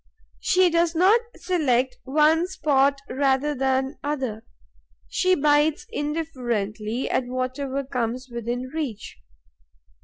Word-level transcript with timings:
She 0.39 0.71
does 0.71 0.95
not 0.95 1.19
select 1.35 1.99
one 2.05 2.47
spot 2.47 3.01
rather 3.07 3.53
than 3.53 3.99
another; 4.03 4.43
she 5.07 5.35
bites 5.35 5.85
indifferently 5.91 7.07
at 7.07 7.27
whatever 7.27 7.83
comes 7.83 8.27
within 8.31 8.63
reach. 8.73 9.19